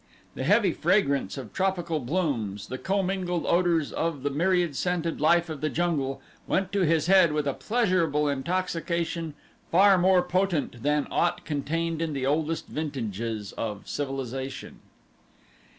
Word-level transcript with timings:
The 0.33 0.43
heavy 0.45 0.71
fragrance 0.71 1.37
of 1.37 1.53
tropical 1.53 1.99
blooms, 1.99 2.69
the 2.69 2.79
commingled 2.79 3.45
odors 3.45 3.91
of 3.93 4.23
the 4.23 4.31
myriad 4.31 4.75
scented 4.75 5.21
life 5.21 5.47
of 5.47 5.61
the 5.61 5.69
jungle 5.69 6.19
went 6.47 6.71
to 6.71 6.81
his 6.81 7.05
head 7.05 7.33
with 7.33 7.45
a 7.47 7.53
pleasurable 7.53 8.27
intoxication 8.27 9.35
far 9.69 9.99
more 9.99 10.23
potent 10.23 10.81
than 10.81 11.05
aught 11.11 11.45
contained 11.45 12.01
in 12.01 12.13
the 12.13 12.25
oldest 12.25 12.65
vintages 12.65 13.51
of 13.51 13.87
civilization. 13.87 14.79